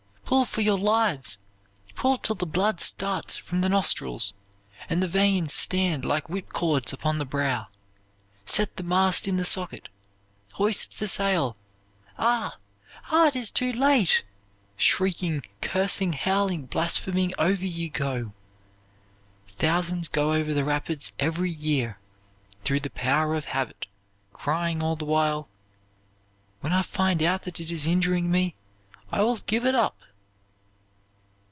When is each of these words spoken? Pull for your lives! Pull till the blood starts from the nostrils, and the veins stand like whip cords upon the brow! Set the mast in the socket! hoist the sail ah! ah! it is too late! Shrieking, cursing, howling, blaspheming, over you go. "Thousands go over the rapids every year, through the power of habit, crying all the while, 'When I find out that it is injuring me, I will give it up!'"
Pull 0.31 0.45
for 0.45 0.61
your 0.61 0.79
lives! 0.79 1.37
Pull 1.93 2.17
till 2.17 2.35
the 2.37 2.45
blood 2.45 2.79
starts 2.79 3.35
from 3.35 3.59
the 3.59 3.67
nostrils, 3.67 4.33
and 4.89 5.03
the 5.03 5.07
veins 5.07 5.51
stand 5.53 6.05
like 6.05 6.29
whip 6.29 6.53
cords 6.53 6.93
upon 6.93 7.17
the 7.17 7.25
brow! 7.25 7.67
Set 8.45 8.77
the 8.77 8.81
mast 8.83 9.27
in 9.27 9.35
the 9.35 9.43
socket! 9.43 9.89
hoist 10.53 10.99
the 10.99 11.07
sail 11.09 11.57
ah! 12.17 12.55
ah! 13.09 13.27
it 13.27 13.35
is 13.35 13.51
too 13.51 13.73
late! 13.73 14.23
Shrieking, 14.77 15.43
cursing, 15.61 16.13
howling, 16.13 16.67
blaspheming, 16.67 17.33
over 17.37 17.65
you 17.65 17.89
go. 17.89 18.31
"Thousands 19.49 20.07
go 20.07 20.31
over 20.31 20.53
the 20.53 20.63
rapids 20.63 21.11
every 21.19 21.51
year, 21.51 21.99
through 22.61 22.79
the 22.79 22.89
power 22.91 23.35
of 23.35 23.43
habit, 23.43 23.85
crying 24.31 24.81
all 24.81 24.95
the 24.95 25.03
while, 25.03 25.49
'When 26.61 26.71
I 26.71 26.83
find 26.83 27.21
out 27.21 27.43
that 27.43 27.59
it 27.59 27.69
is 27.69 27.85
injuring 27.85 28.31
me, 28.31 28.55
I 29.11 29.21
will 29.23 29.35
give 29.35 29.65
it 29.65 29.75
up!'" 29.75 29.97